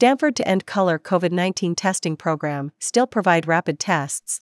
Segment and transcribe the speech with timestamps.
[0.00, 4.40] Stanford to end color COVID 19 testing program, still provide rapid tests.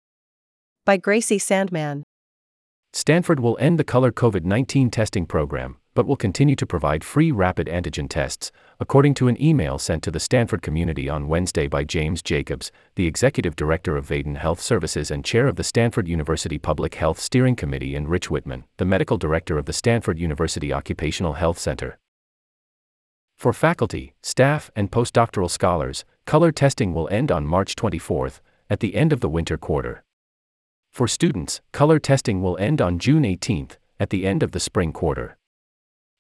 [0.84, 2.02] By Gracie Sandman.
[2.92, 7.32] Stanford will end the color COVID 19 testing program, but will continue to provide free
[7.32, 11.84] rapid antigen tests, according to an email sent to the Stanford community on Wednesday by
[11.84, 16.58] James Jacobs, the executive director of Vaden Health Services and chair of the Stanford University
[16.58, 21.34] Public Health Steering Committee, and Rich Whitman, the medical director of the Stanford University Occupational
[21.34, 22.00] Health Center.
[23.44, 28.30] For faculty, staff, and postdoctoral scholars, color testing will end on March 24,
[28.70, 30.06] at the end of the winter quarter.
[30.94, 34.94] For students, color testing will end on June 18, at the end of the spring
[34.94, 35.38] quarter.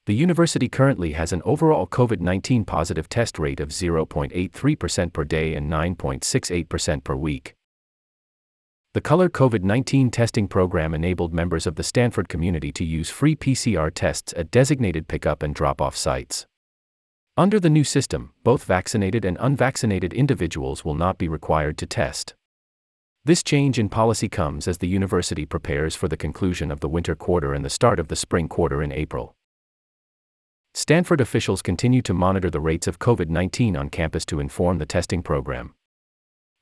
[0.05, 5.55] The university currently has an overall COVID 19 positive test rate of 0.83% per day
[5.55, 7.55] and 9.68% per week.
[8.93, 13.37] The Color COVID 19 testing program enabled members of the Stanford community to use free
[13.37, 16.47] PCR tests at designated pickup and drop off sites.
[17.35, 22.35] Under the new system, both vaccinated and unvaccinated individuals will not be required to test.
[23.25, 27.15] This change in policy comes as the university prepares for the conclusion of the winter
[27.15, 29.35] quarter and the start of the spring quarter in April.
[30.75, 34.85] Stanford officials continue to monitor the rates of COVID 19 on campus to inform the
[34.85, 35.73] testing program.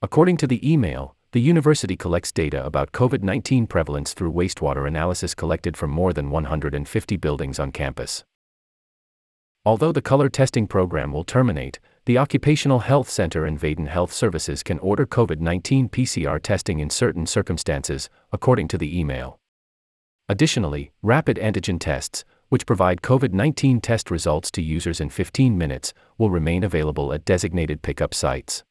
[0.01, 5.35] According to the email, the university collects data about COVID 19 prevalence through wastewater analysis
[5.35, 8.23] collected from more than 150 buildings on campus.
[9.63, 14.63] Although the color testing program will terminate, the Occupational Health Center and Vaden Health Services
[14.63, 19.39] can order COVID 19 PCR testing in certain circumstances, according to the email.
[20.27, 25.93] Additionally, rapid antigen tests, which provide COVID 19 test results to users in 15 minutes,
[26.17, 28.63] will remain available at designated pickup sites.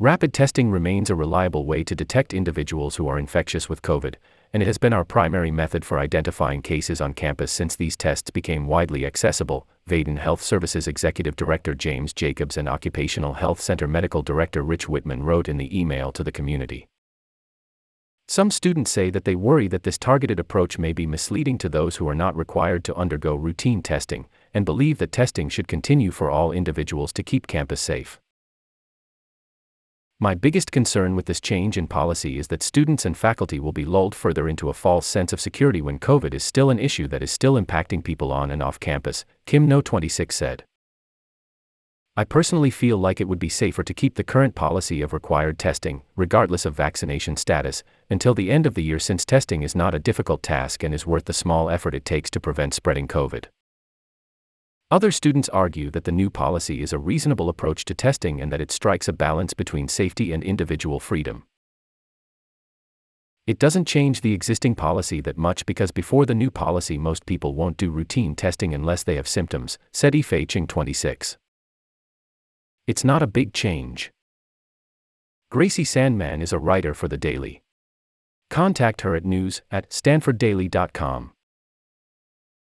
[0.00, 4.14] Rapid testing remains a reliable way to detect individuals who are infectious with COVID,
[4.52, 8.30] and it has been our primary method for identifying cases on campus since these tests
[8.30, 14.22] became widely accessible, Vaden Health Services Executive Director James Jacobs and Occupational Health Center Medical
[14.22, 16.86] Director Rich Whitman wrote in the email to the community.
[18.28, 21.96] Some students say that they worry that this targeted approach may be misleading to those
[21.96, 26.30] who are not required to undergo routine testing, and believe that testing should continue for
[26.30, 28.20] all individuals to keep campus safe.
[30.20, 33.84] My biggest concern with this change in policy is that students and faculty will be
[33.84, 37.22] lulled further into a false sense of security when COVID is still an issue that
[37.22, 40.64] is still impacting people on and off campus, Kim No 26 said.
[42.16, 45.56] I personally feel like it would be safer to keep the current policy of required
[45.56, 49.94] testing, regardless of vaccination status, until the end of the year since testing is not
[49.94, 53.44] a difficult task and is worth the small effort it takes to prevent spreading COVID.
[54.90, 58.62] Other students argue that the new policy is a reasonable approach to testing and that
[58.62, 61.44] it strikes a balance between safety and individual freedom.
[63.46, 67.54] It doesn't change the existing policy that much because before the new policy, most people
[67.54, 71.36] won't do routine testing unless they have symptoms, said Yifei Ching 26.
[72.86, 74.10] It's not a big change.
[75.50, 77.62] Gracie Sandman is a writer for The Daily.
[78.48, 81.32] Contact her at news at stanforddaily.com.